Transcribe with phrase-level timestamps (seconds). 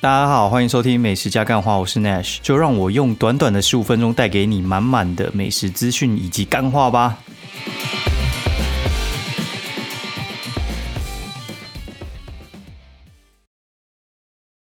[0.00, 7.18] 大家好，欢迎收听《美食加干话》，我是 Nash，就让我用短短的十五分钟带给你满满的美食资讯以及干话吧。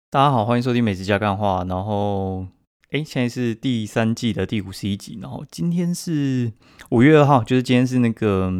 [0.08, 2.46] 大家好，欢迎收听《美食加干话》，然后，
[2.92, 6.52] 哎，现在是第三季的第五十一集，然后今天是
[6.90, 8.52] 五月二号，就是今天是那个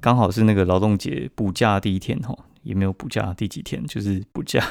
[0.00, 4.66] 刚好是那个劳动节补假第一天哈，也没有补假第几天，就是补假。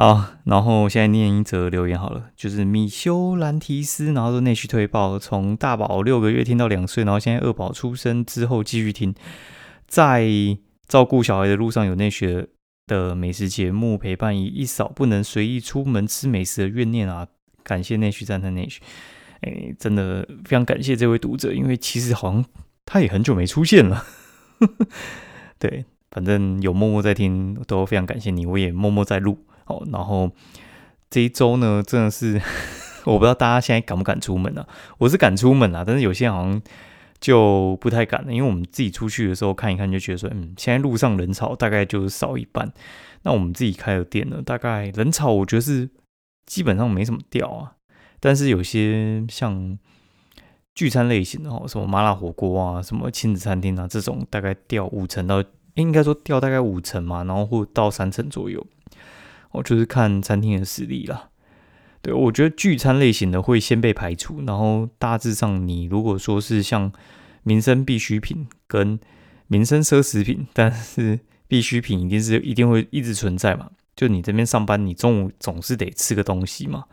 [0.00, 9.14] 好，然后现在念一则留言好了，就是米修兰提斯，然后说内需推报，从大宝六个月听到两岁，然后现在二宝出生之后继续听，
[9.86, 10.26] 在
[10.88, 12.48] 照顾小孩的路上有内学
[12.86, 17.26] 的美食节目陪伴，以一扫不能随意出门吃美食的怨念啊！
[17.62, 18.80] 感谢内需赞叹内需，
[19.42, 22.42] 哎，真的非常感谢这位读者，因为其实好像
[22.86, 24.02] 他也很久没出现了，
[25.60, 29.36] 对，反正有默默在听，都非常感谢你，我也默默在录。
[29.70, 30.30] 哦，然后
[31.08, 32.40] 这一周呢，真的是
[33.06, 34.66] 我不知道大家现在敢不敢出门啊？
[34.98, 36.60] 我是敢出门啊，但是有些人好像
[37.20, 42.72] 就不太敢了，因为我们自己出去的时候看一看，就觉得说，嗯，现在路上人潮大概就是少一半。
[43.22, 45.88] 那我们自己开的店呢，大概人潮我觉得是
[46.46, 47.72] 基本上没什么掉啊。
[48.18, 49.78] 但是有些像
[50.74, 55.42] 聚餐类型的哦，什么麻辣火锅啊，什么亲子餐厅啊，这种大概掉五成到，
[55.74, 58.66] 应该说掉大概五成嘛，然后或到三成左右。
[59.52, 61.28] 我就是看餐厅的实力啦。
[62.02, 66.90] 对我觉得聚餐类型的会先被排除，然后大致上你如果说是像
[67.42, 68.98] 民生必需品跟
[69.48, 73.70] 民生奢侈品，但是必需品一定是一定会一直存在嘛。
[73.94, 76.84] 就你这边上班，你中午总是得吃个东西嘛。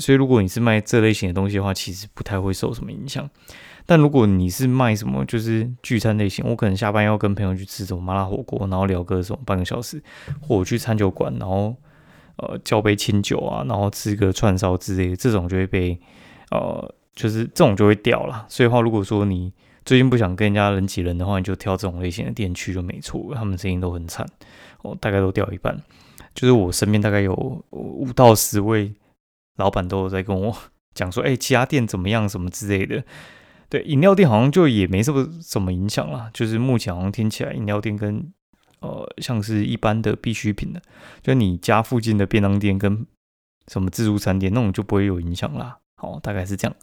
[0.00, 3.28] 所以如果你是卖这类型的东西的话，其实不太会受什么影响。
[3.88, 10.02] 但如果你是卖什么，就是聚餐类型，我可能下班要跟朋友去吃什么麻辣火锅，然后聊个什么半个小时，
[10.40, 11.72] 或我去餐酒馆，然后
[12.38, 15.96] 呃叫杯清酒啊，然后吃个串烧之类的，这种就会被
[16.50, 18.44] 呃就是这种就会掉了。
[18.48, 19.52] 所以话，如果说你
[19.84, 23.32] 最近不想跟人家人挤人的话，你就挑这种类型的店去就没错。
[23.36, 24.26] 他们生意都很惨，
[24.82, 25.80] 哦，大概都掉一半。
[26.34, 27.32] 就是我身边大概有
[27.70, 28.92] 五到十位
[29.56, 30.56] 老板都有在跟我
[30.94, 33.04] 讲说，哎，其他店怎么样，什么之类的。
[33.68, 38.32] 对饮料店好像就也没什么什么影响啦，就是目前好像听起来饮料店跟
[38.78, 40.80] 呃像是一般的必需品的，
[41.20, 43.04] 就你家附近的便当店跟
[43.66, 45.78] 什么自助餐店那种就不会有影响啦。
[45.96, 46.76] 好，大概是这样。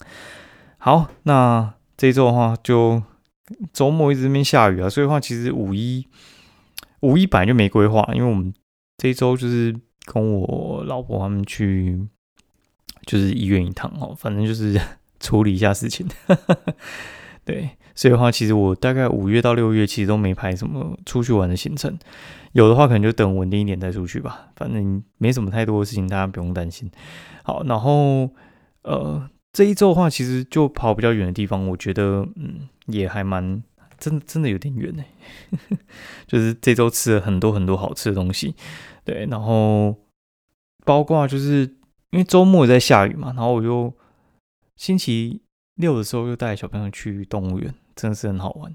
[0.77, 3.01] 好，那这周的话就
[3.71, 6.05] 周末一直这边下雨啊，所以的话其实五一
[6.99, 8.53] 五一本来就没规划，因为我们
[8.97, 9.73] 这周就是
[10.03, 12.05] 跟我老婆他们去
[13.05, 14.79] 就是医院一趟哦，反正就是。
[15.23, 16.05] 处理一下事情，
[17.45, 21.97] 对，所以的话，其实我大概五月到六月其实都没排什么出去玩的行程，
[22.51, 26.91] 有的话可能就等稳定一点再出去吧，反正没什么太多的事情，大家不用担心。
[27.43, 28.29] 好，然后
[28.81, 33.63] 呃这一周的话，其实就跑比较远的地方，我觉得嗯也还蛮
[33.97, 35.05] 真的真的有点远呢，
[36.27, 38.55] 就是这周吃了很多很多好吃的东西，
[39.05, 39.95] 对，然后
[40.83, 41.77] 包括就是
[42.13, 43.93] 因为周末在下雨嘛，然后我就。
[44.75, 45.39] 星期
[45.75, 48.73] 六的时候又带小朋友去动物园，真的是很好玩。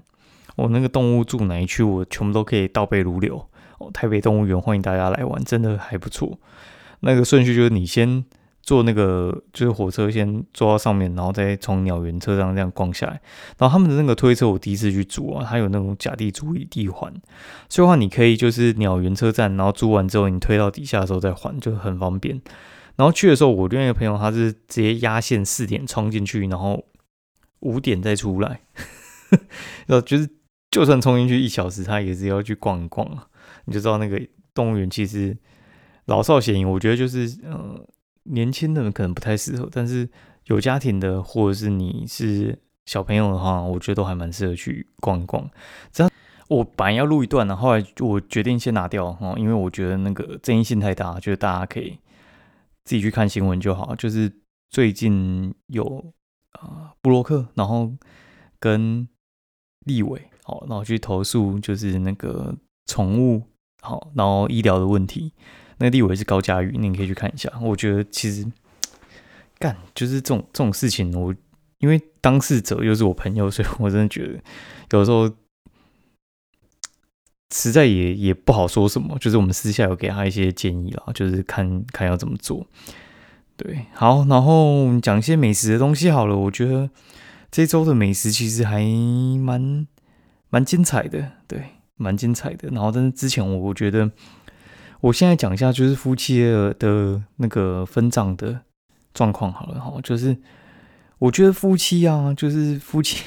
[0.55, 3.45] 我那个动物住哪一区，我全部都可以倒背如流。
[3.79, 6.39] 哦，台北动物园欢迎大家来玩，真的还不错。
[7.01, 8.23] 那个顺序就是你先
[8.61, 13.21] 坐那个就是火车，先坐到上面，然后再从鸟园车上这样逛下来。
[13.57, 17.13] 然后他们的那个推车我第一次去租啊，它有那种假地租地环，
[17.67, 22.41] 所以话你可以就是鸟园车站，然后租完之后你推到底下的时候再还，就很方便。
[22.99, 26.83] 然后去的时候，我另外一个朋友他是直接压线四点冲进去，然后
[27.61, 28.59] 五点再出来。
[29.87, 30.29] 然 后就是
[30.69, 33.29] 就算冲进去一小时，他也是要去逛一逛啊。
[33.63, 34.21] 你就知道那个
[34.53, 35.37] 动物园其实
[36.07, 36.65] 老少咸宜。
[36.65, 37.79] 我觉得就是呃
[38.23, 40.09] 年轻的人可能不太适合，但是
[40.47, 45.49] 有家庭的或者是你是小朋友的话，我觉得都还蛮适合去逛一逛。
[45.93, 46.11] 这样
[46.49, 51.97] 我本来要录一段呢，后来我决定先拿掉哦，因为我觉得那个争议性太大，就是大家可以。
[52.89, 54.31] 自己去看新闻就好，就是
[54.71, 56.11] 最近有
[56.53, 57.93] 啊布洛克，然后
[58.59, 59.07] 跟
[59.85, 62.51] 立委，好，然后去投诉就是那个
[62.87, 63.43] 宠物，
[63.83, 65.31] 好，然后医疗的问题。
[65.77, 67.47] 那个立委是高嘉瑜，你可以去看一下。
[67.61, 68.43] 我觉得其实
[69.59, 71.31] 干就是这种这种事情，我
[71.77, 74.41] 因为当事者又是我朋友，所以我真的觉得
[74.97, 75.31] 有时候。
[77.51, 82.65] 实在也也不好说什么，就是我们私下有给他一些建议啦，就是看看要怎么做。
[83.57, 86.37] 对，好，然后讲一些美食的东西好了。
[86.37, 86.89] 我觉得
[87.51, 88.81] 这周的美食其实还
[89.37, 89.85] 蛮
[90.49, 91.63] 蛮精彩的，对，
[91.97, 92.69] 蛮精彩的。
[92.69, 94.09] 然后，但是之前我我觉得
[95.01, 98.61] 我现在讲一下，就是夫妻的的那个分账的
[99.13, 100.37] 状况好了哈，就是
[101.17, 103.23] 我觉得夫妻啊，就是夫妻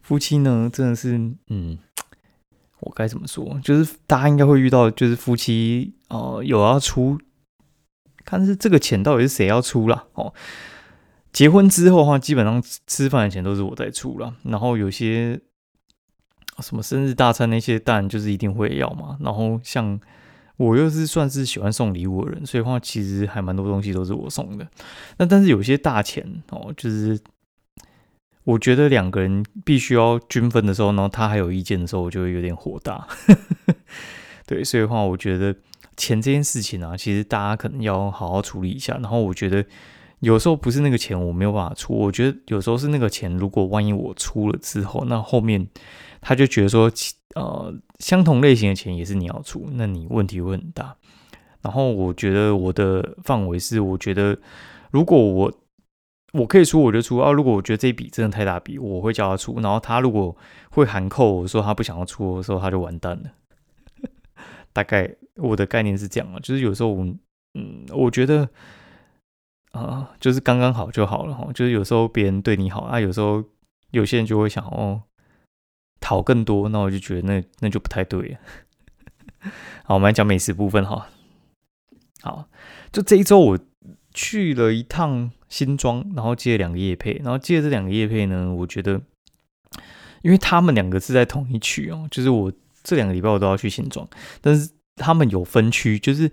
[0.00, 1.18] 夫妻呢，真的是
[1.48, 1.76] 嗯，
[2.82, 3.58] 我该怎么说？
[3.62, 7.18] 就是大家应该会遇到，就是夫妻呃有要出，
[8.24, 10.32] 看是这个钱到底是谁要出了哦。
[11.32, 15.40] 结婚之后的话，基本上吃饭的钱都是我在出了，然后有些
[16.58, 19.16] 什么生日大餐那些，当然就是一定会要嘛。
[19.20, 19.98] 然后像
[20.58, 24.68] 我又是算是喜欢送礼物的人，所以话其实还蛮多东西都是我送的。
[25.16, 27.18] 那但是有些大钱哦，就是
[28.44, 33.06] 我觉得两个人必须要均分的时候，然后他还有意见的时候，我就会有点火大。
[34.46, 35.54] 对，所以的话我觉得
[35.96, 38.94] 钱这件事情啊，其实大家可能要好好处理一下。
[38.94, 39.64] 然后我觉得。
[40.22, 45.66] 有时候不是那个钱我没有办法出，我觉得有时候是那个钱，如果万一我出了之后，那后面
[46.20, 46.88] 他就觉得说，
[47.34, 50.94] 呃，相同类型的钱也是你要出，那你问题会很大。
[51.60, 54.38] 然后我觉得我的范围是，我觉得
[54.92, 55.52] 如果我
[56.32, 59.60] 我可以出我就出啊，如果我觉得这笔真的太大笔，我会叫他出。
[59.60, 60.36] 然后他如果
[60.70, 63.30] 会含扣，我说他不想要出的时候，他就完蛋了。
[64.72, 67.04] 大概我的概念是这样啊，就是有时候我，
[67.54, 68.48] 嗯，我觉得。
[69.72, 71.48] 啊，就是刚刚好就好了哈。
[71.54, 73.42] 就是有时候别人对你好啊，有时候
[73.90, 75.04] 有些人就会想哦，
[75.98, 78.38] 讨更多，那我就觉得那那就不太对了。
[79.84, 81.08] 好，我们来讲美食部分哈。
[82.20, 82.50] 好，
[82.92, 83.58] 就这一周我
[84.12, 89.00] 去了一趟新庄，然后接了两个夜配，然后接这两个夜配呢，我觉得
[90.22, 94.08] 因为他们两个是在同一区哦，就是我这两个礼拜我都要去新庄，
[94.40, 96.30] 但是他们有分区，就是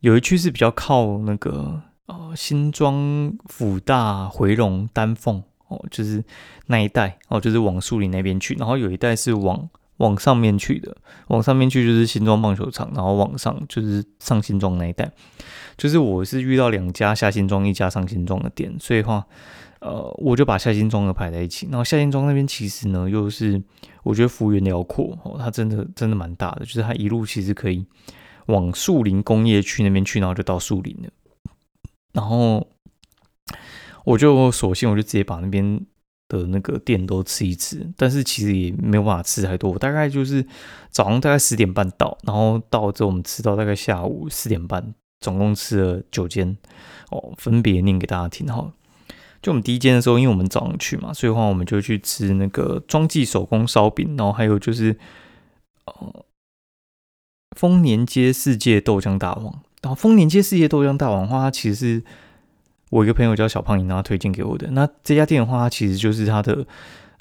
[0.00, 1.82] 有一区是比较靠那个。
[2.06, 6.24] 哦，新庄、辅大、回龙、丹凤，哦，就是
[6.66, 8.52] 那一带，哦，就是往树林那边去。
[8.54, 10.96] 然后有一带是往往上面去的，
[11.28, 15.10] 往上面去就是新庄棒球场，然后往上就是上新庄那一带。
[15.76, 19.26] 就是我是遇到两家下新庄，一家上新庄的店，所以话，
[19.80, 21.66] 呃，我就把下新庄的排在一起。
[21.70, 23.62] 然后下新庄那边其实呢，又是
[24.02, 27.86] 我觉得幅员辽阔，哦，它真的真的蛮大的，就是它一路其实可以
[28.46, 31.10] 往树林工业区那边去，然后就到树林了。
[32.12, 32.66] 然后
[34.04, 35.80] 我就索性我就直接把那边
[36.30, 39.76] 的那个店都吃一吃，但是其实也没有办法吃太多。
[39.76, 40.46] 大概就是
[40.90, 46.56] 早上大概十点半到，然后到之后我们吃到大概下午四点半，总共吃了九间
[47.10, 48.72] 哦，分别念给大家听哈。
[49.42, 54.96] 就我们第一间的时候，因为我们早上去嘛，所以的话我们就去吃那个庄记手工烧饼，然后还有就是
[55.86, 56.24] 呃
[57.56, 59.60] 丰年街世界豆浆大王。
[59.82, 62.04] 然后丰年街世界豆浆大王的话，它其实是
[62.90, 64.68] 我一个朋友叫小胖然他推荐给我的。
[64.72, 66.66] 那这家店的话，它其实就是它的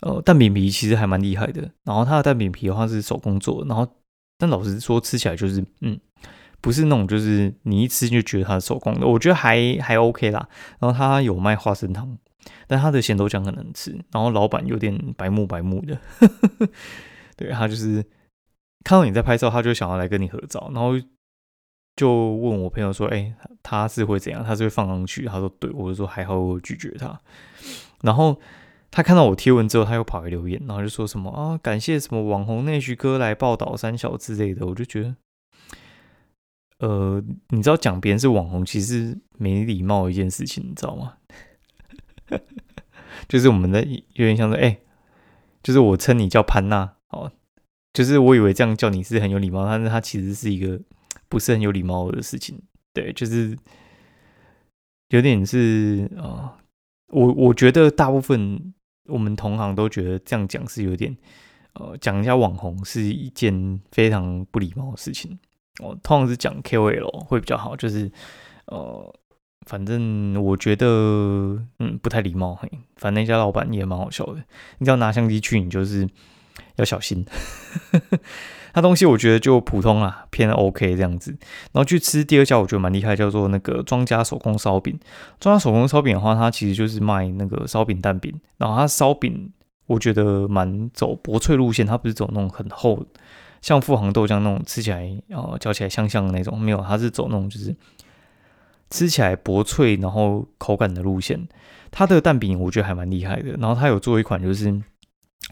[0.02, 1.62] 呃蛋饼皮其实还蛮厉害的。
[1.84, 3.64] 然后它的蛋饼皮的话是手工做。
[3.66, 3.88] 然后
[4.38, 6.00] 但老实说，吃起来就是嗯，
[6.60, 9.06] 不是那种就是你一吃就觉得它是手工的。
[9.06, 10.50] 我觉得还还 OK 啦。
[10.80, 12.18] 然后它有卖花生汤，
[12.68, 13.92] 但它的咸豆浆很难吃。
[14.12, 15.98] 然后老板有点白目白目的，
[17.38, 18.04] 对他就是
[18.84, 20.94] 看到你在拍照，他就想要来跟你合照，然后。
[22.00, 24.42] 就问我朋友说：“哎，他是会怎样？
[24.42, 27.20] 他是会放上去？”他说：“对。”我就说：“还好我拒绝他。”
[28.04, 28.40] 然后
[28.90, 34.66] 他看到我贴文之后，他又跑来留言，然后就说什么啊，感谢什么网红内徐哥来报道三小之类的。
[34.66, 35.16] 我就觉得，
[36.88, 41.16] 呃，你知道讲别人是网红，其实没礼貌一件事情，你知道吗？
[43.28, 44.80] 就是我们的有点像说，哎，
[45.62, 47.30] 就是我称你叫潘娜，哦，
[47.92, 50.80] 就是我以为这样叫你是很有礼貌，但是他其实是一个。
[51.30, 52.60] 不是很有礼貌的事情，
[52.94, 53.58] 对，就是
[55.10, 56.58] 有点是啊，
[57.08, 58.74] 我我觉得大部分
[59.06, 61.16] 我们同行都觉得这样讲是有点，
[61.74, 65.40] 呃，讲一家网红是一件非常不礼貌的事情。
[65.82, 68.12] 我通常是讲 KOL 会比较好，就是
[68.66, 69.16] 呃，
[69.66, 70.86] 反正我觉得
[71.80, 72.56] 嗯不太礼貌。
[72.56, 74.44] 嘿，反正那家老板也蛮好笑的，
[74.80, 76.10] 你只要拿相机去，你就是
[76.76, 77.26] 要小心。
[78.74, 81.32] 它东西我觉得就普通啦，偏 OK 这样子。
[81.72, 85.00] 然后去吃第二家，我觉得蛮厉害，叫做那个庄家手工烧饼。
[85.40, 88.34] 庄家手工烧饼的话，它其实就是卖那个烧饼蛋饼。
[88.58, 89.52] 然后它烧饼，
[89.88, 93.06] 我觉得蛮走薄脆路线，它不是走那种很厚，
[93.62, 97.76] 像富航豆浆那种吃起来呃嚼起来香香的那种，没有，它是走那种就是
[98.90, 101.48] 吃起来薄脆，然后口感的路线。
[101.92, 103.52] 它的蛋饼我觉得还蛮厉害的。
[103.60, 104.82] 然后它有做一款就是。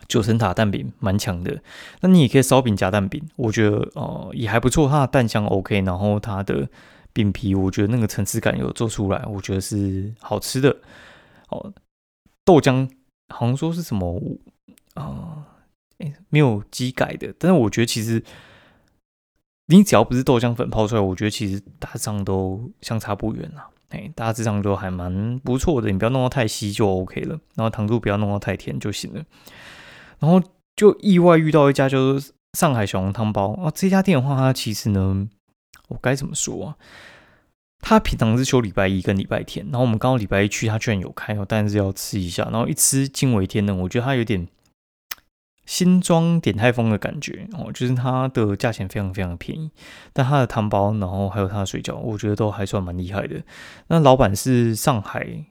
[0.08, 1.62] 九层塔蛋饼蛮强的，
[2.02, 6.70] 那你也可以烧饼夹蛋饼，我觉得呃也还不错，它的蛋香 OK，然后它的
[7.14, 10.78] 饼皮我觉得那个层次感有做出来，我觉得是好吃的。
[11.50, 11.74] 哦，
[12.46, 12.90] 豆浆
[13.34, 14.22] 好像说是什么
[14.94, 15.46] 啊，
[16.30, 18.24] 没有机改的，但是我觉得其实
[19.68, 23.70] 你只要不是豆浆粉泡出来，我觉得其实大致上都相差不远啦。
[23.90, 29.24] 哎，大致上都还蛮不错的，你不要弄到太稀就 OK 了，然后糖度不要弄到太甜就行了。
[30.20, 30.42] 然后
[30.76, 35.28] 就意外遇到一家就是上海小笼汤包啊，这家店的话，它其实呢，
[35.90, 36.78] 我该怎么说啊？
[37.80, 44.48] 他平常是休礼拜一跟礼拜天，然后我们刚好礼拜一去，他居然有开哦，但是要吃一下，然后一吃惊为天人，我觉得它有点。
[45.68, 49.70] 新装点泰丰的感觉哦，就是它的价钱非常非常便宜，
[50.14, 53.44] 但它的汤包，然后还有它的水饺，我觉得都还算蛮厉害的。
[53.88, 55.44] 那老板是上海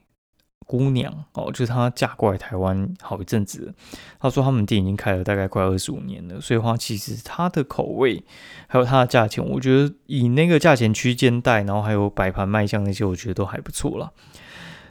[0.67, 3.73] 姑娘哦，就是她嫁过来台湾好一阵子，
[4.19, 8.23] 她说他们店已经开了大概快二十五年了，所以话其实它的口味
[8.67, 14.13] 还有它的价钱，我觉得以那个价钱区间带，然后还有摆盘卖相那些，我觉得都还不错了。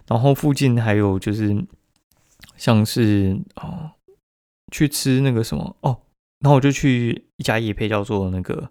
[0.09, 1.65] 然后附近还有就是
[2.57, 3.93] 像是哦。
[4.73, 5.97] 去吃那个什么哦，
[6.41, 8.69] 然后我就去一家夜配叫做那个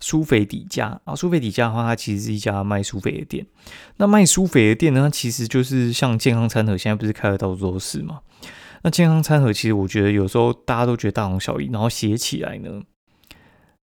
[0.00, 1.14] 苏肥底家啊。
[1.14, 3.46] 苏肥底家的话，它其实是一家卖苏肥的店。
[3.96, 8.20] 那卖苏肥的店呢，它其实就是像健康餐盒，现在不是开的到处都是嘛？
[8.82, 12.82] 那健康餐盒其实我觉得有时候大家都觉得大同小异，然后写起来呢，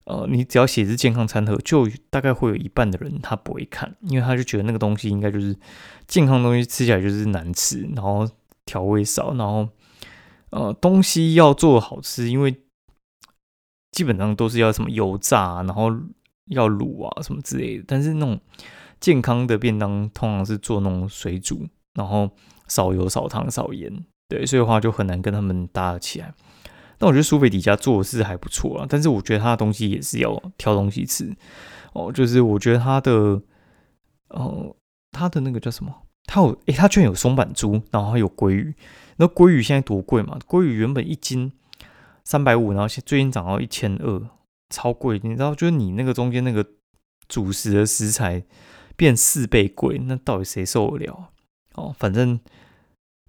[0.05, 5.55] 呃，你只要写是健康餐盒，就大概会有一半的人他不会看，因为他就觉得那个东西应该就是
[6.07, 8.27] 健康东西，吃起来就是难吃，然后
[8.65, 9.67] 调味少，然后。
[10.49, 12.55] 呃，东西要做好吃，因为
[13.91, 15.91] 基本上都是要什么油炸，然后
[16.47, 17.83] 要卤啊什么之类的。
[17.87, 18.39] 但是那种
[18.99, 22.29] 健康的便当，通常是做那种水煮，然后
[22.67, 23.91] 少油、少糖、少盐，
[24.29, 26.33] 对，所以的话就很难跟他们搭得起来。
[26.99, 31.31] 那我觉得苏菲底家做的是还不错啊，但是我觉得他的东西也是要挑东西吃
[31.93, 32.11] 哦。
[32.11, 33.39] 就是我觉得他的，
[34.29, 34.75] 呃，
[35.11, 35.93] 他的那个叫什么？
[36.25, 38.75] 他有诶，他居然有松板猪，然后还有鲑鱼。
[39.17, 40.37] 那鲑鱼现在多贵嘛？
[40.47, 41.51] 鲑鱼原本一斤
[42.27, 44.21] 三百五，然后现最近涨到一千二，
[44.69, 45.17] 超贵。
[45.23, 46.65] 你知道，就是你那个中间那个
[47.29, 48.43] 主食的食材
[48.97, 51.29] 变四倍贵，那到底谁受得了？
[51.75, 52.37] 哦，反正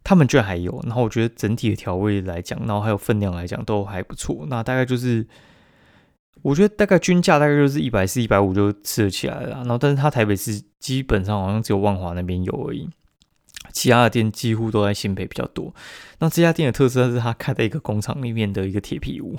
[0.02, 0.82] 他们居然还有。
[0.82, 4.44] 然后我觉得整体的调味来讲，然后还有分量来讲都还不错。
[4.48, 5.24] 那大概就是，
[6.42, 9.58] 我觉得大概均价大概就是一百四、一百五就吃得起来了。
[9.58, 12.90] 然后，但是它台北市基本上好像只有万华那边有而已。
[13.72, 15.74] 其他的店几乎都在新北比较多。
[16.18, 19.36] 那这家店的特色是它开在一个工厂里面的一个铁皮屋，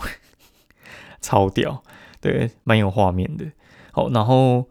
[1.21, 1.83] 超屌，
[2.21, 3.45] 对，蛮有画面的。
[3.91, 4.69] 好，然后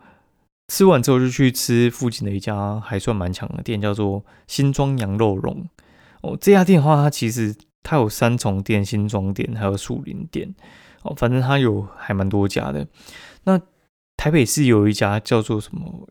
[0.69, 5.69] 吃完之后就去吃附近的一家还算蛮强的店，叫做新庄羊肉笼。
[6.23, 10.55] 哦，这家店的话，它其实它有三重店、新庄店还有树林店。
[11.03, 12.87] 哦，反正它有还蛮多家的。
[13.45, 13.61] 那
[14.17, 16.09] 台北市有一家叫做什么？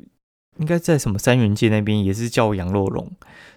[0.59, 3.11] 应该在什么三元街那边也是叫羊肉龙，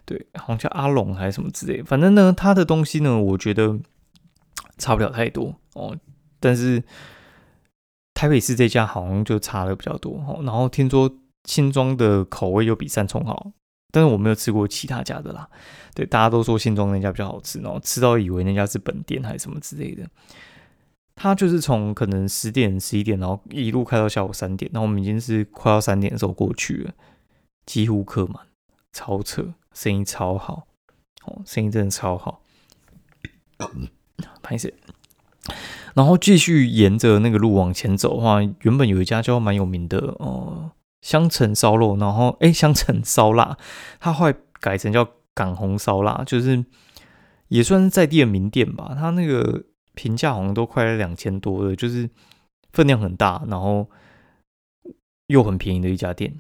[0.05, 1.83] 对，好像叫阿龙还是什么之类。
[1.83, 3.79] 反正呢，他的东西呢，我觉得
[4.79, 5.97] 差不了太多哦。
[6.39, 6.83] 但是
[8.15, 10.41] 台北市这家好像就差的比较多哦。
[10.45, 11.11] 然后听说
[11.45, 13.53] 新庄的口味又比三重好，
[13.93, 15.49] 但是我没有吃过其他家的啦。
[15.95, 20.07] 对，大家都说新庄那家比较好吃，然后吃到以为那家是本店还是什么之类的。
[21.23, 26.95] 他就是从可能十点、十一点，然后一路开到下午三点，然后我们已经是快要三点的时候过去了，
[27.67, 28.47] 几乎客满，
[28.91, 30.67] 超扯，生意超好，
[31.27, 32.41] 哦，生意真的超好。
[34.43, 34.73] 拍摄，
[35.93, 40.71] 然后继续沿着那个路往前走的话，原本有一家叫蛮有名的哦，
[41.03, 43.59] 香橙烧肉，然后哎， 香橙烧腊，
[43.99, 46.65] 它后来改成叫港红烧腊，就是
[47.49, 49.65] 也算是在地的名店吧，它那个。
[50.01, 52.09] 评价好像都快两千多了，就是
[52.73, 53.87] 分量很大，然后
[55.27, 56.33] 又很便宜的一家店。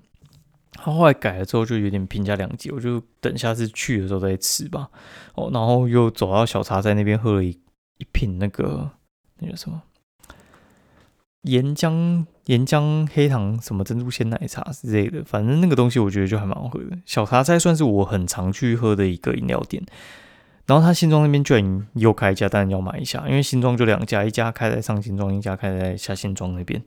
[0.72, 4.88] 他后来改了之后，就有点评价两极，我就等下次去的时候再吃吧。
[5.34, 7.50] 哦，然后又走到小茶在那边喝了一
[7.98, 8.90] 一瓶那个
[9.40, 9.82] 那个什么
[11.42, 16.96] 岩浆岩浆黑糖什么珍珠鲜奶茶之类的，反正那个东西我觉得就还蛮好喝的。
[17.04, 19.84] 小茶菜算是我很常去喝的一个饮料店。
[20.70, 26.80] 然后他新庄那边居然又开一家，当然要买一下，因为新庄就两家，一家开在上新庄，一家开在下新庄那边。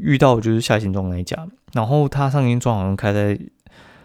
[0.00, 3.36] 遇到就是下新庄那一家，然后他上新庄好像开在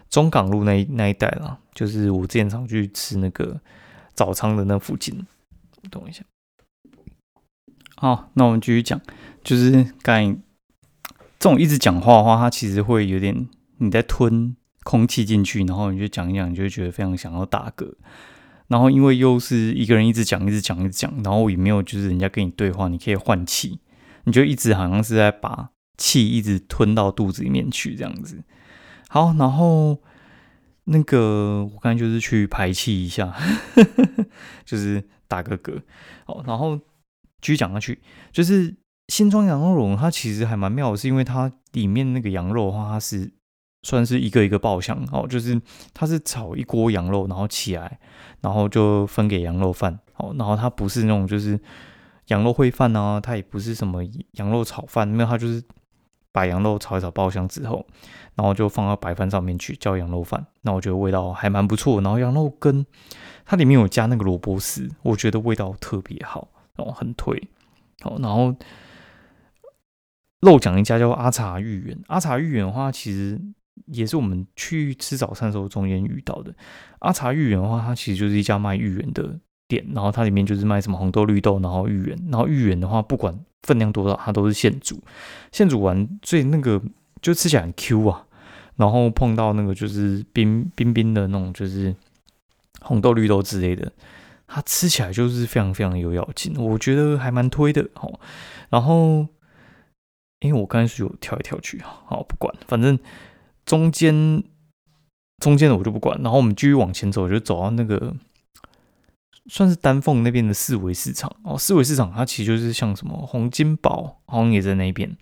[0.10, 3.62] 中港路那那一带啦，就是我之前常去吃那个
[4.16, 5.24] 早餐的那附近。
[5.92, 6.24] 等一下，
[7.98, 9.00] 好，那我们继续讲，
[9.44, 10.36] 就是刚
[11.38, 17.94] 这种一直讲话的话，它其实会有点你在吞空气进去，然后你就讲一讲，你就会觉得非常想要打嗝。
[18.74, 23.80] 然后因为又是一个人一直讲一直讲一直讲，然后也没有就是人家跟你对话，你可以换气，
[24.24, 28.44] 你就一直好像是在把气一直吞到肚子里面去这样子。
[29.10, 30.00] 好，然后
[30.86, 33.32] 那个我刚才就是去排气一下，
[34.66, 35.80] 就是打个嗝。
[36.26, 38.02] 好，然后继续讲下去，
[38.32, 38.76] 就是
[39.10, 43.32] 新庄羊肉笼它其实还蛮妙的，是因为它里面那个羊肉的话，它是
[43.84, 45.62] 算是一个一个爆香哦，就是
[45.94, 48.00] 它是炒一锅羊肉，然后起来，
[48.42, 51.60] 然后就分给羊肉饭哦，然后它不是那种就是
[52.28, 55.62] 羊肉烩饭啊，它也不是什么羊肉炒饭，没有，它就是
[56.32, 57.86] 把羊肉炒一炒爆香之后，
[58.36, 62.86] 然后就放到白饭上面去叫羊肉饭，那我觉得味道还蛮不错，然后羊肉羹
[63.46, 66.48] 它里面有加那个萝卜丝，我觉得味道特别好，
[66.78, 67.50] 然后很推，
[68.02, 68.56] 好，然后。
[70.46, 73.40] 漏讲一家叫阿茶芋圆，阿茶芋圆的话，其实
[73.88, 76.54] 也是我们去吃早餐的时候中间遇到的。
[77.00, 85.02] 阿茶芋圆的话，它其实就是一家卖芋圆的店，然后它里面就是卖什么红豆、绿豆，然后芋圆，然后芋圆的话，不管分量多少，它都是现煮，
[85.52, 86.82] 现煮完，所以那个
[87.22, 88.26] 就吃起来很 Q 啊。
[88.76, 91.96] 然后碰到那个就是冰冰冰的那种，就是
[92.82, 93.92] 红豆、绿豆之类的，
[94.48, 98.20] 它吃起来就是非常非常有咬劲，我觉得还蛮推的哦。
[98.70, 99.28] 然后。
[100.40, 103.00] 因为我刚才是有跳来跳去，好不管，反正
[103.66, 104.44] 中间
[105.40, 106.20] 中间的我就不管。
[106.22, 108.14] 然后我们继续往前走，就走到那个
[109.50, 111.58] 算是丹凤那边的四维市场哦。
[111.58, 115.16] 四维市场它其实就是像什么洪金宝，好像也在那边。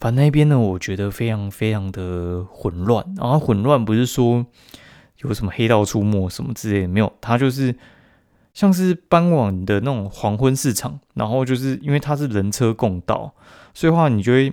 [0.00, 3.04] 反正那边呢，我觉得非常非常的混乱。
[3.16, 4.44] 然后混乱不是说
[5.18, 7.74] 有什么黑道出没什么之类的，没有，它就是
[8.52, 10.98] 像是傍晚的那种黄昏市场。
[11.14, 13.34] 然后就是因为它是人车共道。
[13.72, 14.52] 所以话，你就会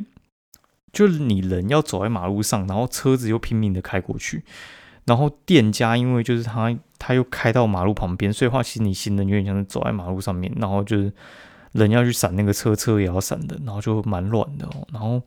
[0.92, 4.44] 就是你人要走在马路上，然后车子又拼命的开过去，
[5.06, 11.12] 然后店家因为就是他他又开到马路旁边，所以话其实你行人有点像是走在马路上面，然后就是
[11.72, 14.68] 人要去闪那个车，车也要闪的，然后就蛮乱的。
[14.92, 15.22] 然后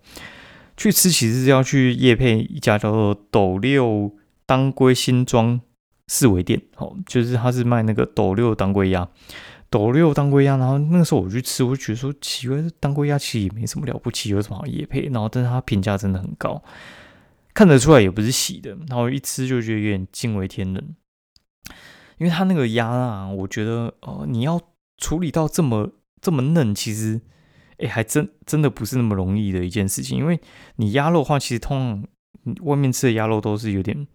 [0.77, 4.13] 去吃其实是要去夜配一家叫做斗六
[4.45, 5.61] 当归新庄
[6.09, 9.09] 四维店，哦，就是他是卖那个斗六当归鸭。
[9.75, 15.09] 斗六当归鸭，然后那个时候我去吃，我就觉得说奇怪，当归鸭其实也没什么了不起，有什么好野配？
[15.09, 16.63] 然后但是它评价真的很高，
[17.53, 20.95] 看得出来也不是洗的，然后一吃就觉得有点惊为天人，
[22.19, 24.61] 因为它那个鸭啊，我觉得哦，你要
[24.99, 27.21] 处理到这么这么嫩，其实
[27.79, 30.41] 哎，还真真的不是那么容易的一件事情，因为
[30.77, 32.05] 你鸭肉的话，其实通
[32.45, 34.07] 常外面吃的鸭肉都是有点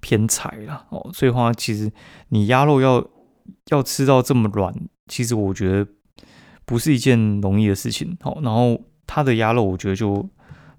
[0.00, 1.92] 偏柴啦，哦，所以话其实
[2.30, 3.08] 你鸭肉要
[3.68, 4.74] 要吃到这么软。
[5.06, 5.86] 其实我觉得
[6.64, 10.28] 不是一件容易的事情，好，然后它的鸭肉我觉得就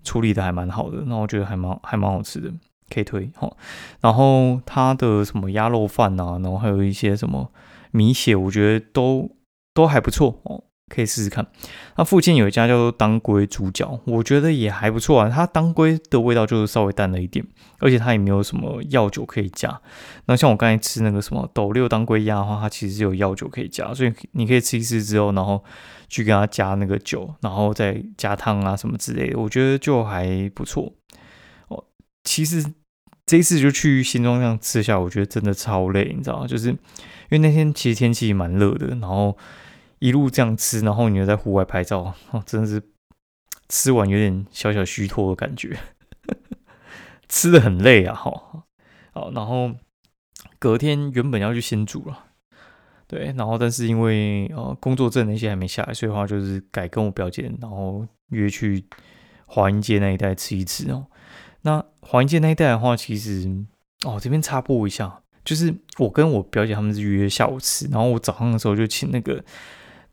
[0.04, 2.52] 处理的还蛮好的，那我觉得还蛮还蛮好吃的，
[2.90, 3.56] 可以推，好，
[4.02, 7.52] 然后它的什么鸭肉饭啊，然后还有一些什么
[7.92, 9.30] 米血，我觉得都
[9.74, 10.64] 都还不错哦。
[10.88, 11.46] 可以试试看，
[11.98, 15.28] 那附近有一家叫做当归猪脚，我觉得也还不错啊。
[15.28, 17.44] 它当归的味道就是稍微淡了一点，
[17.80, 19.82] 而且它也没有什么药酒可以加。
[20.28, 25.64] 那像我刚才吃那个什么斗六当归鸭的话，它其实是有药酒可以加，所以你可以吃一次之后，然后
[26.08, 30.94] 去给它加那个酒，然后再加汤啊什么之类的，我觉得就还不错。
[31.70, 31.84] 哦，
[32.24, 32.64] 其实
[33.26, 36.48] 这一次就去新庄这样吃下，我觉得真的超累，你知道吗？
[36.48, 36.78] 就是因
[37.32, 39.36] 为那天其实天气蛮热的，然后。
[40.00, 42.84] 一路这样吃，然后你又在户外拍照，哦，真的是
[43.70, 45.78] 吃完有点小小虚脱的感觉，
[47.30, 48.64] 吃的很累啊，哈，
[49.14, 49.72] 好，然后
[50.60, 52.26] 隔天原本要去新竹了，
[53.08, 58.86] 对，然后但是因为呃工作证那些还没下来，所以话就是改跟我表姐，然后约去
[59.48, 61.08] 华阴街那一带吃一吃哦。
[61.62, 63.50] 那华阴街那一带的话，其实
[64.06, 69.44] 哦这边插播一下，就是我跟我表姐他们是约下午吃，然后我早上的时候就请那个。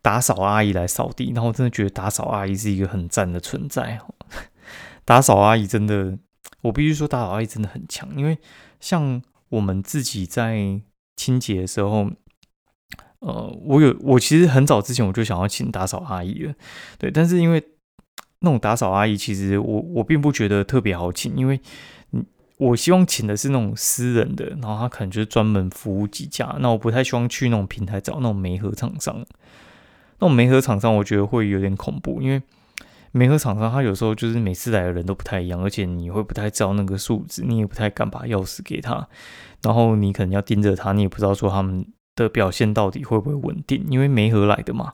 [0.02, 4.14] 打扫阿姨来扫地，然后我真的觉得打扫阿姨是一个很赞的存在哦。
[5.06, 6.18] 打扫阿姨真的，
[6.62, 8.08] 我必须说打扫阿姨真的很强。
[8.16, 8.36] 因为
[8.80, 10.80] 像我们自己在
[11.16, 12.10] 清洁的时候，
[13.20, 16.54] 呃，我有我其实很早之前我就想要请打扫阿姨了，
[16.98, 17.08] 对。
[17.08, 17.62] 但是因为
[18.40, 21.60] 那种打扫阿姨，其实我我并不觉得特别好请，因为
[22.10, 26.56] 嗯，我希望请的是那种私人的，然后他可能就是专门服务几家。
[26.58, 29.24] 那我不太希望去那种平台找那种媒合厂商。
[30.22, 32.40] 那种煤核厂商，我觉得会有点恐怖，因为
[33.10, 39.08] 煤核厂商他有时候就是每次来的人都不太一样，而且你会不太知道那个数字，你也不太敢把钥匙给他，
[39.62, 44.92] 然后你可能要盯着他，你也不知道说他们的表现到底会不会稳定，因为煤核来的嘛，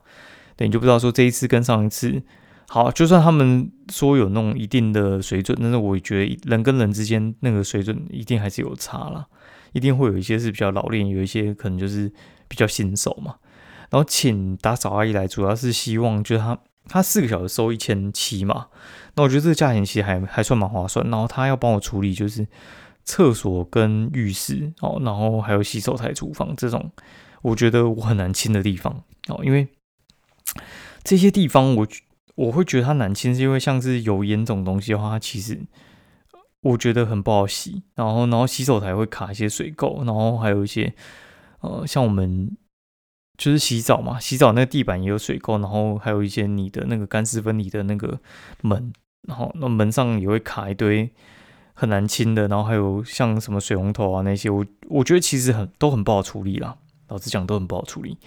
[0.57, 2.23] 对，你就不知道说这一次跟上一次，
[2.71, 9.27] 好，就算他们说有那种一定的水准，但是我觉得人跟人之间那个水准一定还是有差啦，
[9.73, 12.11] 一定会有一些是比较老练，有一些可能就是
[12.49, 13.35] 比较新手嘛。
[13.91, 18.69] 然后请打扫阿姨来，主要是希望就是他他四个小时收一千七嘛，
[19.15, 21.09] 那我觉得这个价钱其实还还算蛮划算。
[21.11, 22.47] 然后他要帮我处理就是
[23.05, 26.91] 厕所跟浴室哦，然后还有洗手台、厨房这种，
[27.43, 29.69] 我觉得我很难清的地方哦，因为
[31.03, 31.87] 这些地方我
[32.35, 35.61] 我会觉得它难清，是因为像是油烟这种东西的话，它其实
[36.61, 37.83] 我觉得很不好洗。
[37.95, 40.95] 然后，然后洗手台会卡一些水垢，然后还有一些
[41.61, 42.57] 呃，像我们
[43.39, 48.21] 就是洗澡嘛，洗澡那个地板也有水垢，然后还有一些你的那个干湿分离的那个
[48.61, 51.11] 门，然后那门上也会卡一堆
[51.73, 52.49] 很难清的。
[52.49, 56.77] 然后还有像什么水龙头啊那些，我我觉得其实很都很不好处理啦。
[57.09, 58.19] 老实讲，都很不好处理。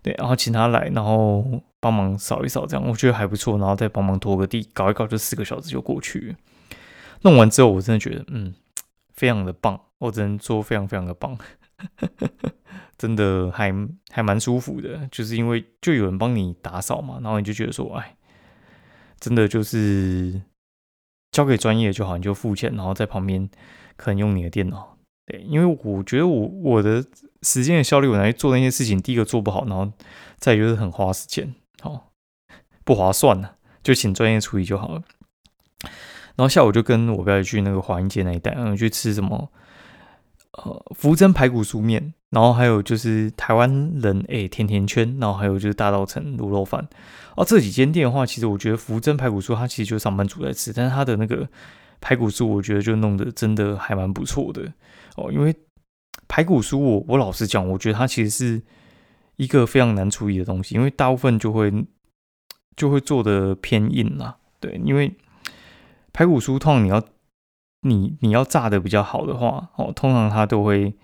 [0.00, 1.62] 对，然后请他来，然后。
[1.82, 6.36] 帮忙扫一扫，这样我觉得还不错，然后再帮忙拖个地，搞一搞，就四个小时就过去。
[7.22, 8.54] 弄完之后，我真的觉得，嗯，
[9.12, 12.08] 非常的棒，我只能说非常非常的棒，呵呵
[12.40, 12.52] 呵
[12.98, 13.72] 真的还
[14.10, 18.16] 还蛮舒服的，就是因为就有人帮你打扫嘛，然后你就觉得说，哎，
[19.18, 20.40] 真的就是
[21.30, 23.48] 交给专业就好，你就付钱，然后在旁边
[23.96, 24.96] 可能用你的电脑。
[25.26, 27.04] 对，因为我觉得我我的
[27.42, 29.90] 时间的效率，我来做那些事情，第一个做不好，然后
[30.38, 31.54] 再就是很花时间。
[31.80, 32.10] 好，
[32.84, 33.50] 不划算呢，
[33.82, 35.02] 就请专业处理就好了。
[36.34, 39.50] 然后下午就跟我表姐去那个华阴街那一带，嗯，去吃什么
[40.52, 46.88] 呃福珍排骨酥面，然后还有就是台湾人诶甜甜圈，然后还有就是大稻城卤肉饭。
[47.36, 51.48] 哦，这几间店的话，其实我觉得福珍排骨酥它其实就上班族在吃，但是它的那个
[52.00, 54.72] 排骨酥，我觉得就弄得真的还蛮不错的
[55.16, 55.32] 哦。
[55.32, 55.54] 因为
[56.28, 58.62] 排骨酥，我我老实讲，我觉得它其实是。
[59.36, 61.72] 一个非常难处理的东西，因为大部分就会
[62.76, 64.36] 就会做的偏硬啦。
[64.60, 65.10] 对，因为
[66.12, 67.02] 排骨酥通常你要
[67.82, 70.94] 你你要炸的比较好的话，哦，通常它都会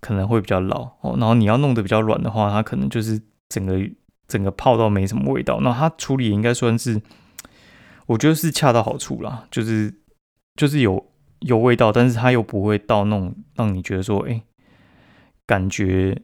[0.00, 1.16] 可能会比较老哦。
[1.18, 3.80] 然后你要弄得比较软的话，它可能就是整个
[4.26, 5.60] 整个泡到没什么味道。
[5.62, 7.00] 那它处理应该算是，
[8.06, 9.94] 我觉得是恰到好处啦，就是
[10.56, 11.06] 就是有
[11.40, 14.42] 有味道，但是它又不会到那种让你觉得说，哎，
[15.46, 16.22] 感觉。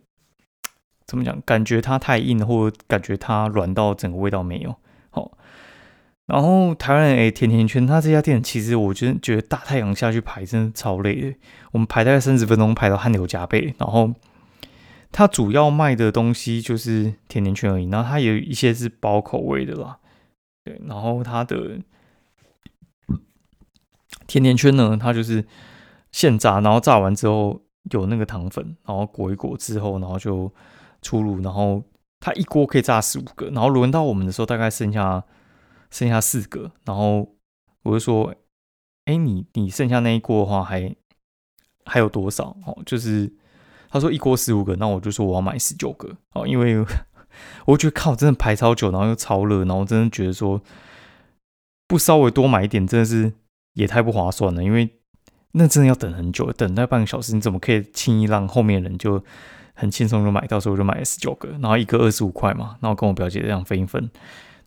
[1.07, 1.40] 怎么讲？
[1.47, 4.77] 感觉它太硬，或感觉它软到整个味道没有
[5.09, 5.38] 好。
[6.29, 11.35] 然后台湾诶甜甜圈，它这家店其实我觉得觉得大太阳下去排真的超累的。
[11.73, 13.75] 我们排大概三十分钟，排到汗流浃背。
[13.79, 14.12] 然后
[15.11, 17.88] 它主要卖的东西就是甜甜圈而已。
[17.88, 19.99] 然后它有一些是包口味的啦，
[20.64, 20.81] 对。
[20.87, 21.79] 然后它的
[24.27, 25.45] 甜甜圈呢，它就是
[26.12, 27.61] 现炸，然后炸完之后
[27.91, 30.53] 有那个糖粉，然后裹一裹之后，然后就。
[31.01, 31.81] 出炉，然后
[32.19, 35.23] 它一锅可以炸十五个，然后轮到我们的时候大概剩下
[35.90, 37.37] 剩下四个，然后
[37.83, 38.35] 我就说，
[39.05, 40.94] 哎，你你剩下那一锅的话还
[41.85, 42.57] 还有多少？
[42.66, 43.33] 哦，就是
[43.90, 46.85] 他说一锅十五个，那我就说我要买十九个哦，因为
[47.66, 50.61] 我觉得靠，真的排超久，然后又超热，然后真的觉得说
[51.87, 53.33] 不稍微多买一点，真的是
[53.74, 54.90] 也太不划算了，因为
[55.53, 59.22] 那真的要等很久，等待半个小时，你怎么可以轻易让后面人就？
[59.81, 64.11] 很轻松就买到，时候我就买了十九个，然后一个二十五块嘛，然后跟我表姐这样分一分，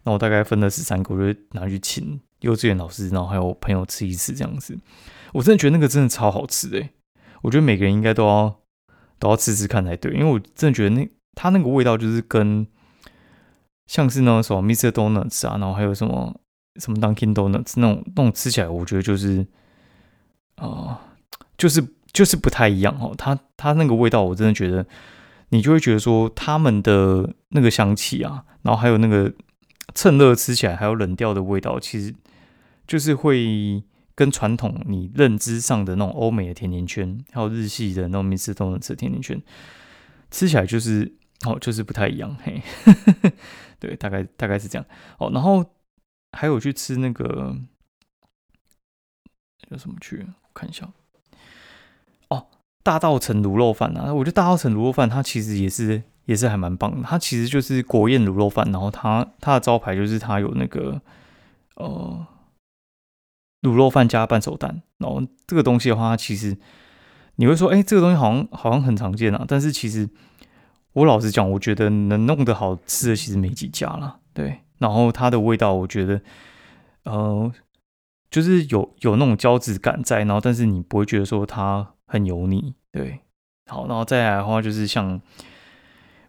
[0.04, 4.78] 那我大概分了十三个，我就拿去请幼稚园老师，然后还有朋友吃一次这样子。
[5.34, 6.90] 我真的觉得那个真的超好吃诶，
[7.42, 8.60] 我觉得每个人应该都要
[9.20, 12.66] 都要吃吃看才对，因为我真的觉得那它那个味道就是跟
[13.88, 14.90] 像是那种什么 Mr.
[14.90, 16.40] Donuts 啊，然后还有什么
[16.80, 19.46] 什么 Dunkin Donuts 那种那种吃起来，我觉得就是
[20.56, 21.00] 啊，
[21.58, 21.84] 就是。
[22.14, 24.86] 就是不太一样哦，它它那个味道，我真的觉得，
[25.48, 29.32] 你就会觉得说，他们的那个香气啊，然后还有那个
[29.94, 32.14] 趁热吃起来还有冷掉的味道，其实
[32.88, 33.84] 就是会
[34.16, 39.42] 跟传统你认知上的那种欧美的甜甜圈，还有日系的那种米斯东的吃甜甜圈，
[40.30, 41.14] 吃起来就是
[41.46, 42.62] 哦，就是不太一样嘿，
[43.80, 44.86] 对，大概大概是这样
[45.18, 45.66] 哦，然后
[46.32, 47.56] 还有去吃那个
[49.70, 50.26] 有什么去？
[50.28, 50.90] 我看一下。
[52.30, 52.48] 哦
[52.84, 57.08] 大稻城卤肉饭啊，我觉得大稻城卤肉饭它其实也是也是还蛮棒的。
[57.08, 61.02] 它其实就是国宴卤肉饭，然后它它的招牌就是它有那个
[61.76, 62.26] 呃
[63.62, 64.82] 卤肉饭加半熟蛋。
[64.98, 66.58] 然后这个东西的话，其实
[67.36, 69.46] 你会说，哎，这个东西好像好像很常见啊。
[69.48, 70.10] 但是其实
[70.94, 74.20] 我老实讲，我觉得能弄得好吃的其实没几家了。
[74.34, 76.22] 对，然后它的味道，我觉得
[77.04, 77.52] 呃
[78.30, 81.94] 就是有有那种胶质感在，然后但是你不会觉得说它。
[82.12, 83.22] 很油腻，对，
[83.68, 85.22] 好，然后再来的话就是像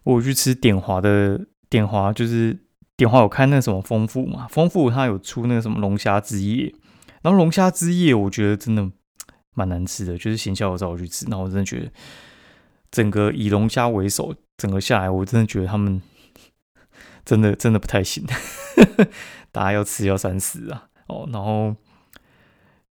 [0.03, 2.57] 我去吃点华的点华，就是
[2.95, 6.73] 点华有开那什么丰富嘛，丰富它有出那个什么龙虾之夜，
[7.21, 8.89] 然后龙虾之夜我觉得真的
[9.53, 11.91] 蛮难吃的，就是行销有找我去吃，然后我真的觉得
[12.91, 16.01] 整个以龙虾为首，整个下来我真的觉得他们
[17.25, 18.25] 真的真的不太行，
[19.51, 21.75] 大家要吃要三思啊，哦，然后。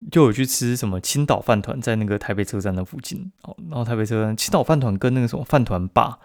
[0.09, 3.53] 就有去吃什么青岛饭团，在那个台北车站的附近哦。
[3.69, 6.17] 然后台北车站青岛饭团跟那个什么饭团霸，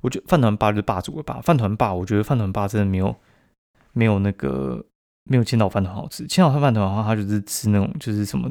[0.00, 1.40] 我觉得饭团霸就是霸主的霸。
[1.40, 3.14] 饭团霸，我觉得饭团霸真的没有
[3.92, 4.84] 没有那个
[5.24, 6.26] 没有千岛饭团好吃。
[6.26, 8.50] 千岛饭团的话，它就是吃那种就是什么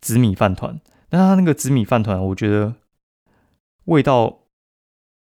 [0.00, 2.74] 紫米饭团，但它那个紫米饭团，我觉得
[3.84, 4.40] 味道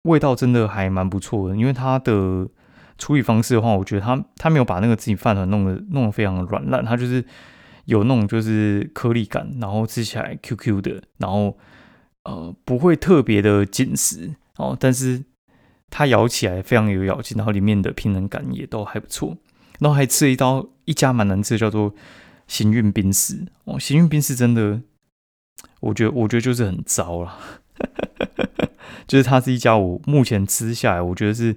[0.04, 2.48] 味道真的还蛮不错的，因为它的
[2.98, 7.26] 处理方式的话，我觉得它它没有把那个紫米饭团弄得弄得非常软烂，它就是
[7.86, 11.58] 有那种就是颗粒感，然后吃起来 Q Q 的，然后
[12.24, 15.24] 呃不会特别的紧实哦，但是。
[15.96, 19.38] 它咬起来非常有咬劲，然后里面的平衡感也都还不错。
[19.78, 21.94] 然后还吃了一道一家蛮难吃的，叫做
[22.48, 23.80] 行运冰室哦。
[23.80, 24.82] 行运冰室真的，
[25.82, 27.38] 我觉得我觉得就是很糟了。
[29.06, 31.56] 就是它是一家我目前吃下来，我觉得是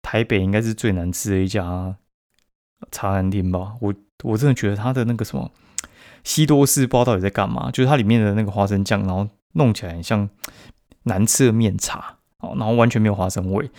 [0.00, 1.96] 台北应该是最难吃的一家
[2.92, 3.74] 茶餐厅吧。
[3.80, 5.50] 我我真的觉得它的那个什么
[6.22, 10.30] 西多士不知道到底在干嘛，就是它里面的那个花生酱，然后弄起来很像
[11.02, 12.18] 难吃的面茶。
[12.42, 13.70] 哦，然后完全没有花生味，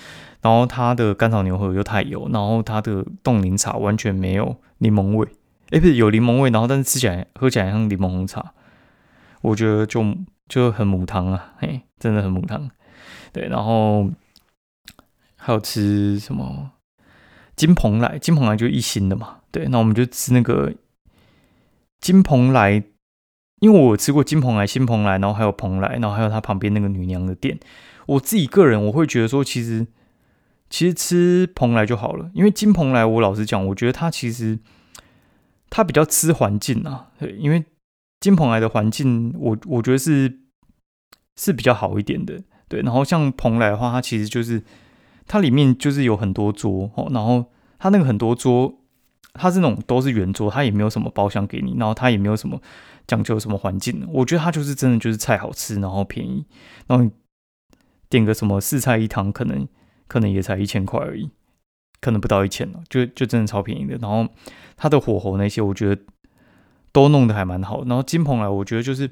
[0.41, 5.27] 然后它的干炒牛河又太油，然后它的冻柠茶完全没有柠檬味，
[5.71, 8.53] 哎，不是有柠檬味，然后但是吃起来喝起来像柠檬红茶，
[9.41, 10.15] 我觉得就
[10.47, 12.71] 就很母汤啊，嘿，真的很母汤。
[13.33, 14.09] 对，然后
[15.35, 16.71] 还有吃什么
[17.57, 20.71] 金蓬莱，金蓬莱就一星的嘛，对，那我们就吃那个
[21.99, 22.81] 金蓬莱，
[23.59, 27.59] 因为我吃过金蓬莱、新蓬莱，然后还有蓬莱，然后还有它旁边那个女娘的店。
[28.07, 29.87] 我自己个人我会觉得说，其实
[30.69, 34.59] 其实吃蓬莱就好了，因为金蓬莱，我老实讲，我觉得它其实
[35.69, 37.63] 它比较吃环境啊，因为
[38.19, 40.39] 金蓬莱的环境，我我觉得是
[41.35, 42.81] 是比较好一点的，对。
[42.81, 44.63] 然后像蓬莱的话，它其实就是
[45.27, 47.45] 它里面就是有很多桌哦，然后
[47.79, 48.73] 它那个很多桌，
[49.33, 52.59] 它是那种都是圆桌，它也没有什么包厢给你，然后它也没有什么
[53.05, 56.45] 讲究什么环境，我觉得它就是真的就是菜好吃，然后便宜，
[56.87, 57.09] 然后。
[58.13, 59.67] 点个什么四菜一汤，可能
[60.07, 61.31] 可能也才一千块而已，
[61.99, 63.97] 可能不到一千了，就就真的超便宜的。
[63.97, 64.27] 然后
[64.77, 65.99] 它的火候那些，我觉得
[66.91, 67.83] 都弄得还蛮好。
[67.85, 69.09] 然后金鹏来，我觉得就是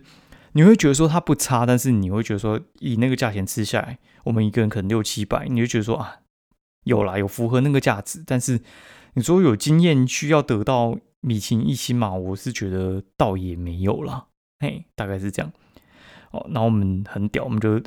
[0.52, 6.18] 你会觉得说它不差，但是你会觉得说以那个价钱吃下来，我们一个人可能六七百，你就觉得说啊，
[6.84, 8.24] 有啦，有符合那个价值。
[8.24, 8.62] 但是
[9.16, 12.14] 你说有经验需要得到米其林一星嘛？
[12.14, 14.28] 我是觉得倒也没有啦，
[14.60, 15.52] 嘿，大概是这样。
[16.30, 17.82] 哦，然后我们很屌，我们就。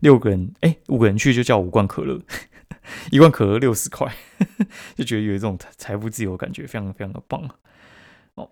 [0.00, 2.20] 六个人，哎，五个人去就叫五罐可乐，
[3.12, 4.12] 一罐可乐六十块，
[4.96, 7.48] 就觉得有一种财富自由感觉，非常非常的棒
[8.34, 8.50] 哦。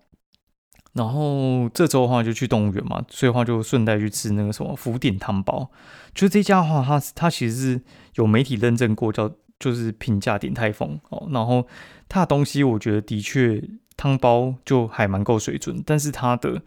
[0.93, 5.69] 然后这周的话就去动物园嘛，所以的话就顺带去吃那个什么福鼎汤包。
[6.13, 7.81] 就这家的话，它它其实是
[8.15, 11.27] 有媒体认证过，叫就是评价鼎泰丰哦。
[11.31, 11.67] 然后
[12.07, 13.63] 它的东西，我觉得的确
[13.97, 16.61] 汤包就还蛮够水准，但是它的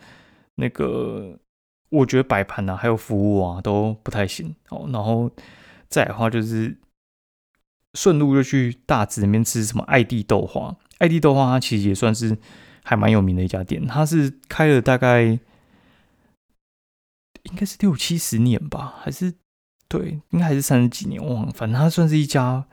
[0.56, 1.38] 那个。
[1.92, 4.88] 我觉得摆盘啊，还有服务啊，都不太行哦。
[4.90, 5.30] 然后
[5.90, 6.78] 再的话，就是
[7.92, 10.74] 顺路就去大直那边吃什么爱地豆花。
[10.96, 12.38] 爱地豆花它其实也算是
[12.82, 15.40] 还蛮有名的一家店，它是开了大概应
[17.54, 19.34] 该是六七十年吧，还是
[19.86, 21.52] 对，应该还是三十几年，忘了。
[21.52, 22.64] 反正它算是一家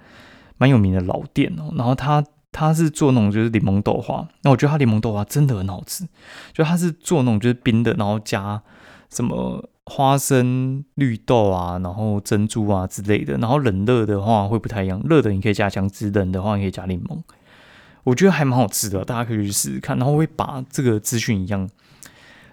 [0.58, 1.74] 蛮有名的老店哦。
[1.76, 6.08] 然后它它是做那种就是柠檬豆花，那我觉得它柠檬豆花真的很好吃，
[6.54, 8.64] 就它是做那种就是冰的，然后加。
[9.10, 15.02] 什么花生、绿豆啊，然后珍珠啊之类的，然后冷热的话会不太一样。
[15.06, 17.22] 热的你可以加姜汁，冷的话你可以加柠檬。
[18.04, 19.98] 我觉得还蛮好吃的，大家可以去试试看。
[19.98, 21.70] 然后会把这个资讯一样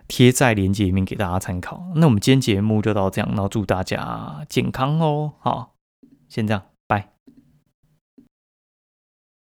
[0.09, 1.83] 贴在链接里面给大家参考。
[1.95, 5.33] 那我们今天节目就到这样，然后祝大家健康哦。
[5.39, 5.75] 好，
[6.29, 6.63] 先这样。